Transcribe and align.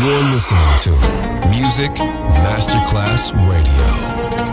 You're 0.00 0.22
listening 0.30 0.76
to 0.78 0.90
Music 1.48 1.90
Masterclass 1.90 3.32
Radio, 3.50 3.90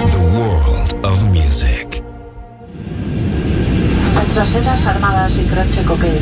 the 0.10 0.20
world 0.40 1.06
of 1.06 1.32
music. 1.32 2.02
Nuestras 4.16 4.50
sedas 4.50 4.84
armadas 4.88 5.38
y 5.38 5.46
Crache 5.46 5.84
Coquet. 5.86 6.22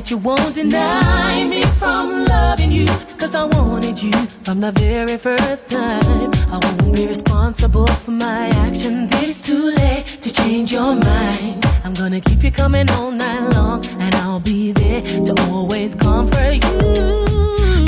night 0.00 0.10
you 0.10 0.16
won't 0.16 0.54
deny 0.54 1.46
me 1.46 1.62
from 1.62 2.24
loving 2.24 2.72
you 2.72 2.86
Cause 3.18 3.34
I 3.34 3.44
wanted 3.44 4.02
you 4.02 4.12
from 4.44 4.60
the 4.60 4.72
very 4.72 5.18
first 5.18 5.68
time. 5.68 6.30
I 6.50 6.58
won't 6.62 6.94
be 6.94 7.06
responsible 7.06 7.86
for 7.86 8.12
my 8.12 8.48
actions. 8.66 9.10
It's 9.22 9.42
too 9.42 9.74
late 9.76 10.06
to 10.22 10.32
change 10.32 10.72
your 10.72 10.94
mind. 10.94 11.66
I'm 11.84 11.92
gonna 11.92 12.20
keep 12.20 12.42
you 12.42 12.50
coming 12.50 12.90
all 12.90 13.10
night 13.10 13.50
long 13.50 13.84
And 14.00 14.14
I'll 14.16 14.40
be 14.40 14.72
there 14.72 15.02
to 15.02 15.34
always 15.50 15.94
comfort 15.94 16.64
you. 16.64 16.78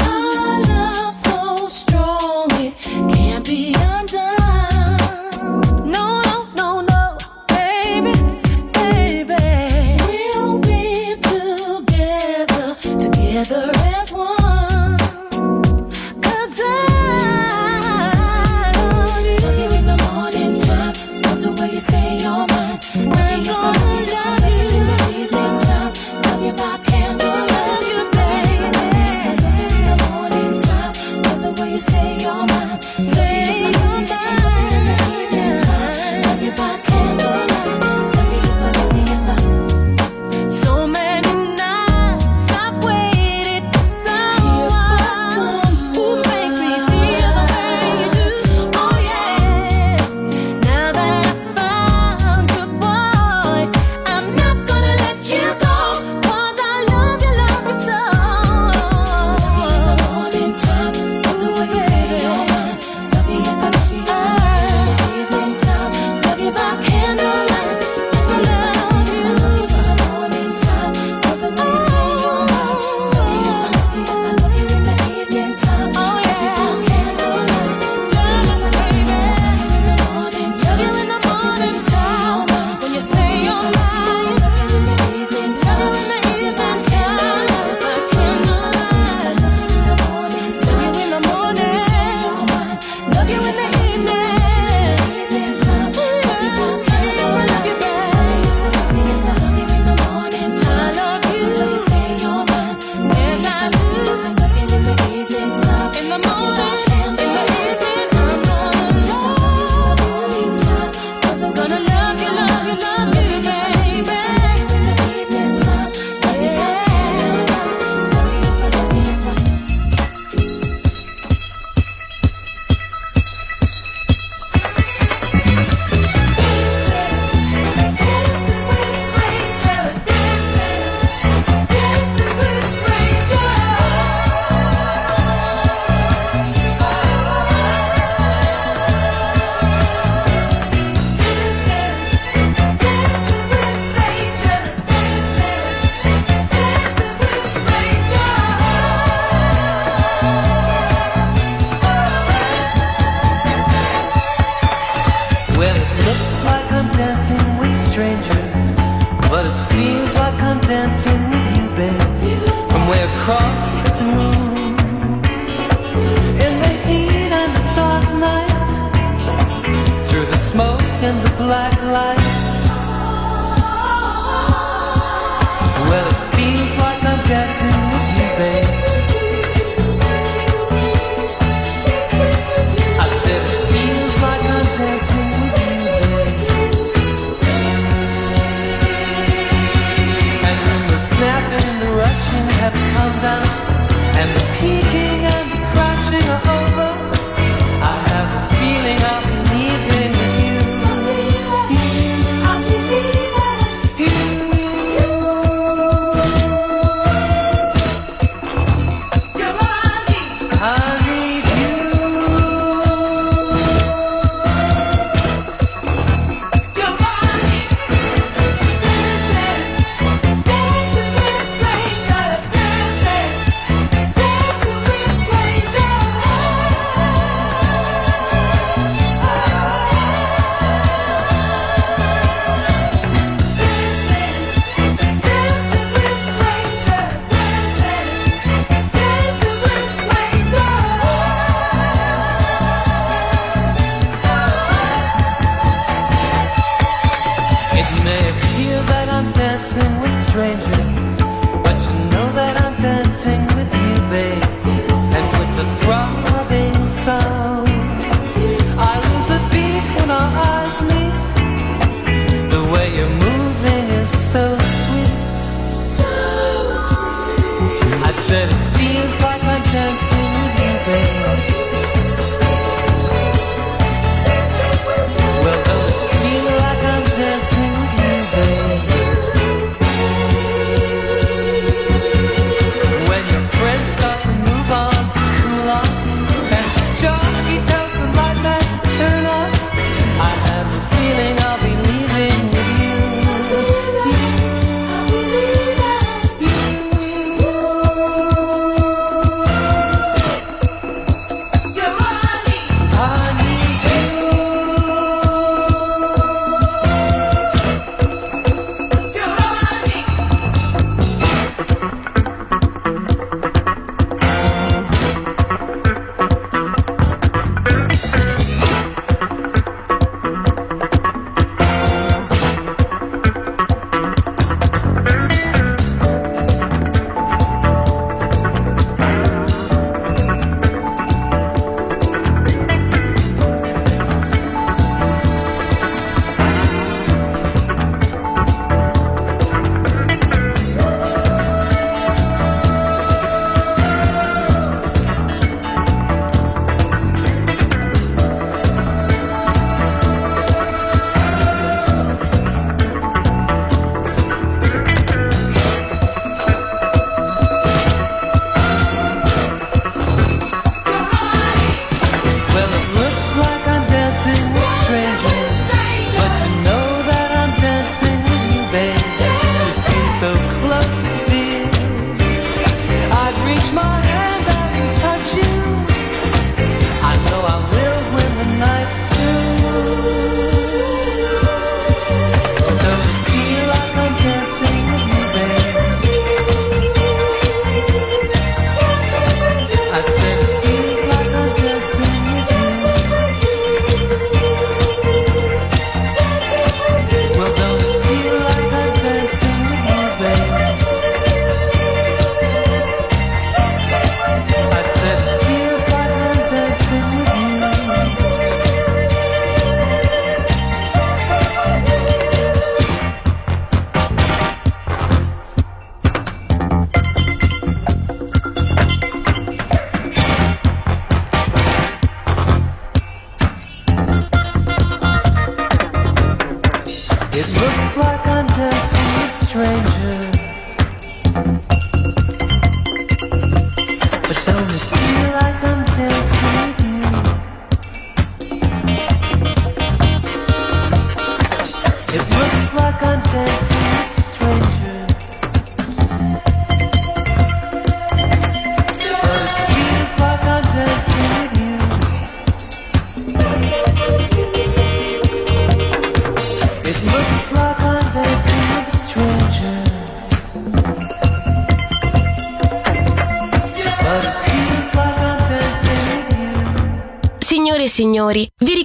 Our 0.03 0.61
love 0.72 1.15
so 1.15 1.69
strong 1.69 2.49
it 2.53 2.75
can't 3.15 3.47
be 3.47 3.75
undone. 3.78 4.22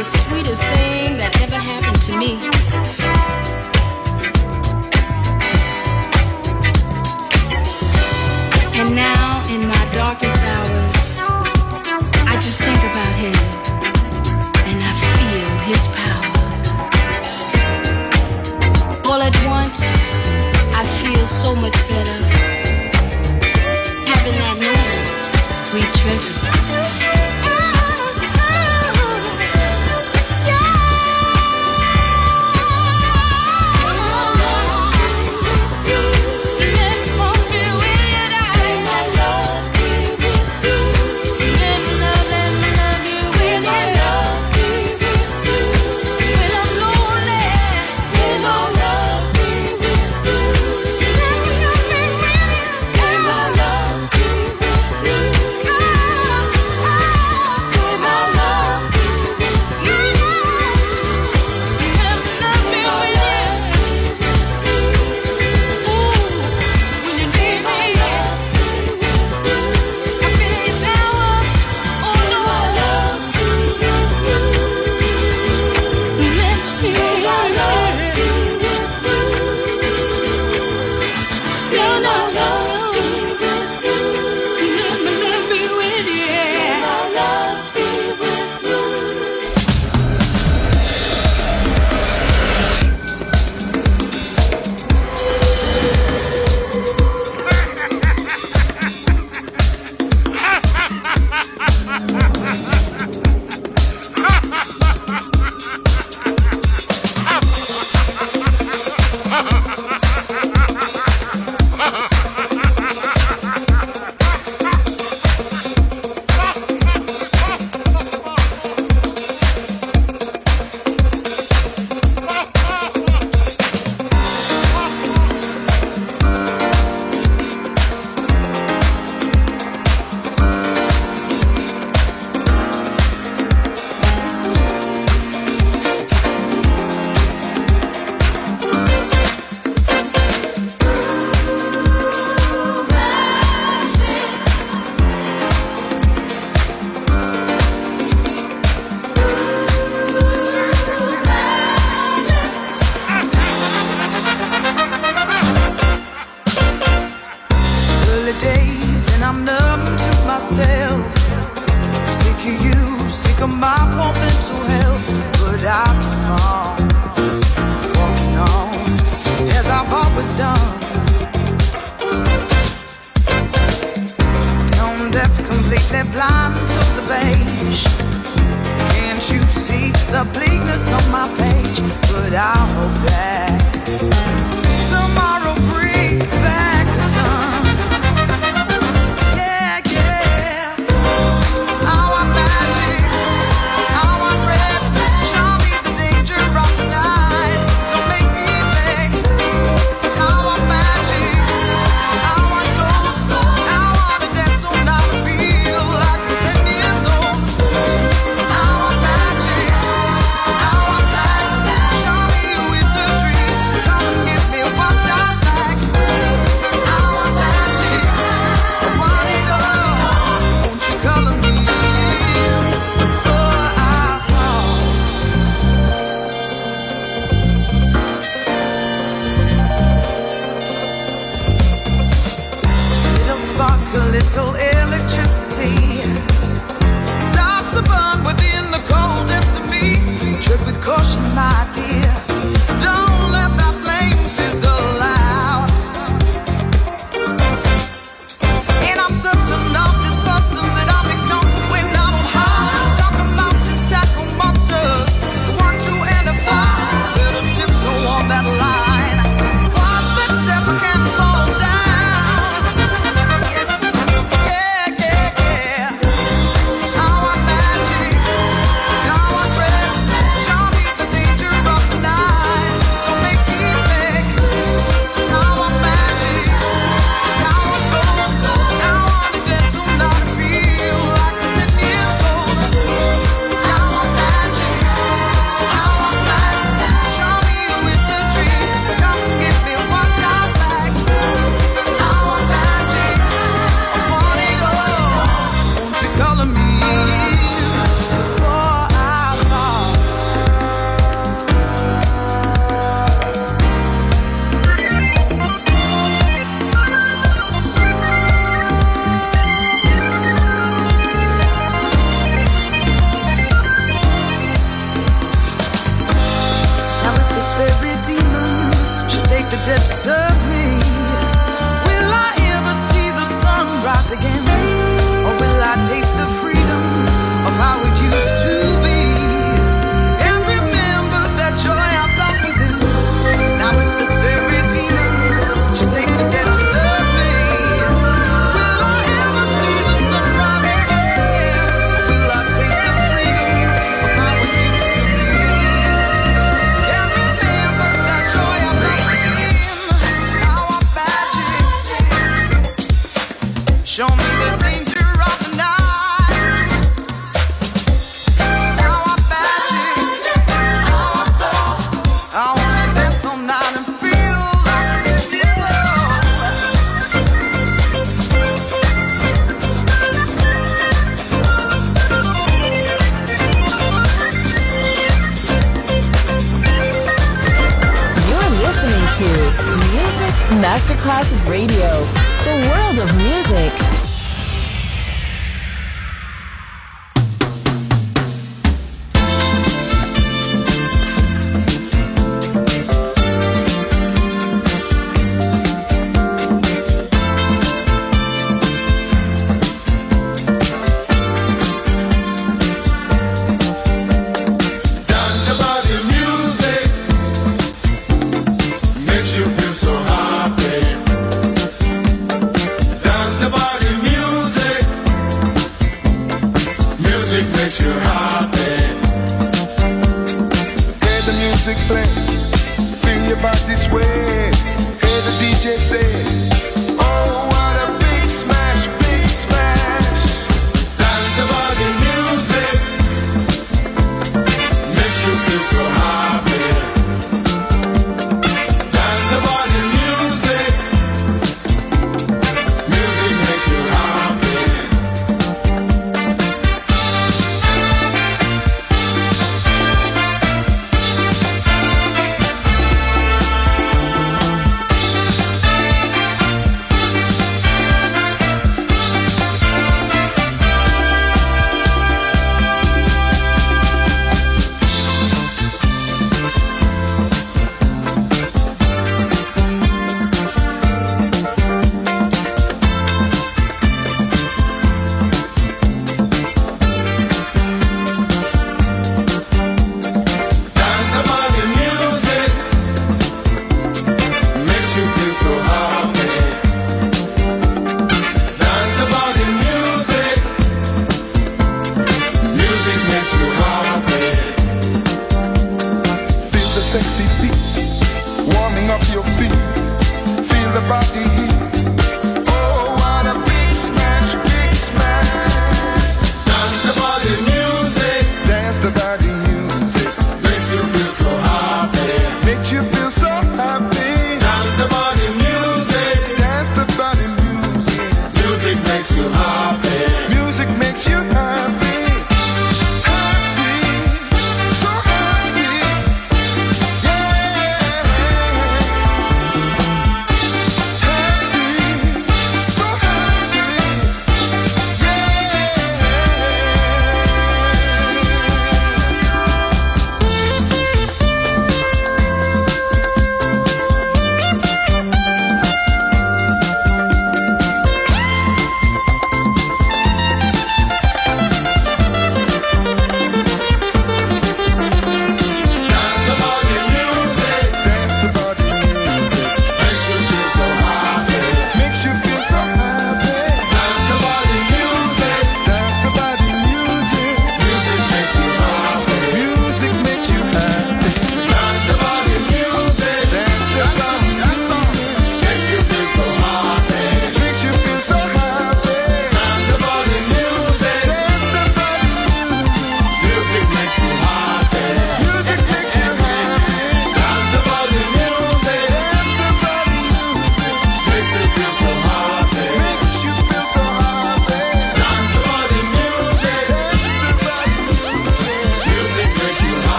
The 0.00 0.04
sweetest 0.04 0.62
thing 0.62 0.99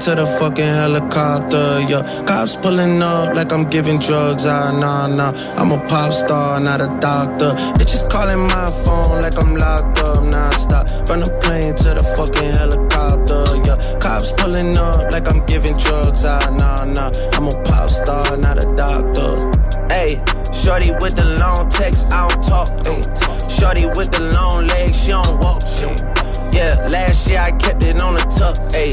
to 0.00 0.14
the 0.14 0.26
fucking 0.40 0.64
helicopter, 0.64 1.80
yeah. 1.84 2.00
Cops 2.24 2.56
pulling 2.56 3.02
up 3.02 3.34
like 3.34 3.52
I'm 3.52 3.68
giving 3.68 3.98
drugs, 3.98 4.46
ah, 4.46 4.72
nah, 4.72 5.06
nah. 5.06 5.32
I'm 5.60 5.72
a 5.72 5.78
pop 5.88 6.12
star, 6.12 6.58
not 6.58 6.80
a 6.80 6.88
doctor. 7.00 7.52
Bitches 7.76 8.08
calling 8.08 8.40
my 8.48 8.66
phone 8.84 9.20
like 9.20 9.36
I'm 9.36 9.56
locked 9.56 9.98
up 10.00 10.24
nah, 10.24 10.48
nonstop. 10.48 11.06
From 11.06 11.20
the 11.20 11.30
plane 11.42 11.74
to 11.76 11.92
the 11.92 12.04
fucking 12.16 12.52
helicopter, 12.56 13.44
yeah. 13.68 13.98
Cops 14.00 14.32
pulling 14.32 14.76
up 14.78 15.12
like 15.12 15.28
I'm 15.28 15.44
giving 15.44 15.76
drugs, 15.76 16.24
ah, 16.24 16.40
nah, 16.56 16.84
nah. 16.84 17.10
I'm 17.36 17.48
a 17.48 17.62
pop 17.64 17.90
star, 17.90 18.36
not 18.38 18.56
a 18.56 18.66
doctor. 18.76 19.52
Hey, 19.92 20.16
shorty 20.54 20.92
with 21.02 21.16
the 21.16 21.36
long 21.40 21.68
text, 21.68 22.06
I 22.08 22.26
don't 22.26 22.42
talk. 22.42 22.68
Ay. 22.88 23.02
Shorty 23.48 23.84
with 23.84 24.10
the 24.12 24.32
long 24.32 24.66
legs, 24.66 24.96
she 24.96 25.12
don't 25.12 25.38
walk. 25.40 25.60
Yeah, 26.52 26.74
last 26.90 27.28
year 27.28 27.40
I 27.40 27.52
kept 27.52 27.84
it 27.84 28.02
on 28.02 28.14
the 28.14 28.20
tuck. 28.36 28.56
Ayy, 28.74 28.92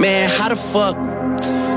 Man, 0.00 0.28
how 0.28 0.48
the 0.48 0.56
fuck? 0.56 0.96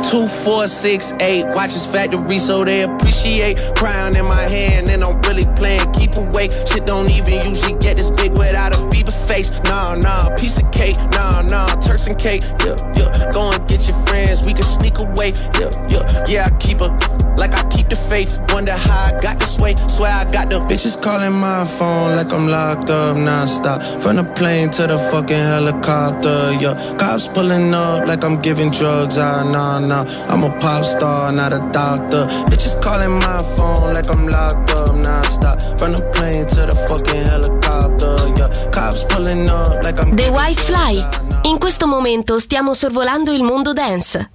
Two, 0.03 0.27
four, 0.27 0.67
six, 0.67 1.13
eight. 1.19 1.45
Watch 1.45 1.55
Watches 1.69 1.85
factory 1.85 2.39
so 2.39 2.65
they 2.65 2.81
appreciate. 2.81 3.61
Crown 3.75 4.17
in 4.17 4.25
my 4.25 4.41
hand 4.41 4.89
and 4.89 5.03
I'm 5.03 5.21
really 5.21 5.45
playing 5.55 5.91
keep 5.93 6.17
away. 6.17 6.49
Shit 6.49 6.85
don't 6.85 7.09
even 7.09 7.45
usually 7.45 7.77
get 7.79 7.97
this 7.97 8.09
big 8.09 8.31
without 8.31 8.73
a 8.73 8.79
Bieber 8.89 9.13
face. 9.27 9.51
Nah, 9.63 9.95
nah, 9.95 10.35
piece 10.35 10.59
of 10.59 10.71
cake. 10.71 10.97
Nah, 11.11 11.43
nah, 11.43 11.67
Turks 11.81 12.07
and 12.07 12.17
cake. 12.17 12.41
Yeah, 12.65 12.75
yeah. 12.95 13.31
Go 13.31 13.51
and 13.51 13.67
get 13.69 13.87
your 13.87 13.97
friends. 14.05 14.45
We 14.45 14.53
can 14.53 14.63
sneak 14.63 14.99
away. 14.99 15.33
Yeah, 15.59 15.69
yeah. 15.89 16.25
Yeah, 16.27 16.47
I 16.47 16.57
keep 16.57 16.79
her 16.79 17.18
like 17.39 17.53
I 17.55 17.63
keep 17.69 17.89
the 17.89 17.95
faith. 17.95 18.37
Wonder 18.53 18.73
how 18.73 19.15
I 19.15 19.19
got 19.21 19.39
this 19.39 19.57
way. 19.57 19.73
Swear 19.87 20.11
I 20.11 20.29
got 20.31 20.49
the 20.49 20.59
Bitches 20.59 21.01
calling 21.01 21.33
my 21.33 21.65
phone 21.65 22.15
like 22.15 22.31
I'm 22.31 22.47
locked 22.47 22.89
up 22.89 23.15
nonstop. 23.17 23.79
From 24.01 24.17
the 24.17 24.23
plane 24.23 24.69
to 24.71 24.87
the 24.87 24.99
fucking 25.11 25.35
helicopter, 25.35 26.53
yeah. 26.59 26.75
Cops 26.99 27.27
pulling 27.27 27.73
up 27.73 28.05
like 28.07 28.23
I'm 28.23 28.39
giving 28.41 28.69
drugs, 28.69 29.17
ah, 29.17 29.43
nah, 29.43 29.79
nah. 29.79 30.05
I'm 30.27 30.43
a 30.43 30.51
pop 30.59 30.83
star, 30.85 31.31
not 31.31 31.53
a 31.53 31.59
doctor. 31.71 32.27
Bitches 32.51 32.79
calling 32.81 33.11
my 33.19 33.39
phone 33.55 33.93
like 33.93 34.09
I'm 34.09 34.27
locked 34.27 34.71
up 34.71 34.89
nonstop. 34.89 35.79
From 35.79 35.93
the 35.93 36.03
plane 36.13 36.45
to 36.45 36.61
the 36.67 36.75
fucking 36.87 37.25
helicopter, 37.25 38.13
yeah. 38.37 38.71
Cops 38.71 39.03
pulling 39.09 39.49
up 39.49 39.83
like 39.83 39.99
I'm 39.99 40.15
The 40.15 40.29
White 40.29 40.59
Fly. 40.59 40.99
ah. 41.01 41.19
In 41.43 41.57
questo 41.57 41.87
momento 41.87 42.37
stiamo 42.37 42.73
sorvolando 42.73 43.31
il 43.31 43.43
mondo 43.43 43.71
dance. 43.71 44.31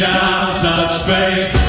shouts 0.00 0.64
of 0.64 0.90
space. 0.90 1.59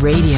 Radio, 0.00 0.37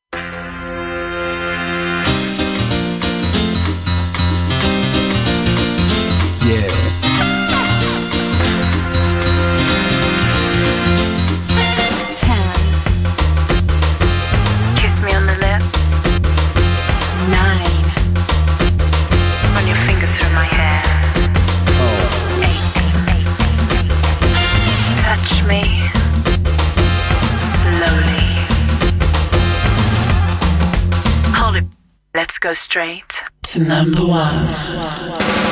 go 32.41 32.55
straight 32.55 33.23
to 33.43 33.59
number 33.59 34.03
one. 34.03 35.50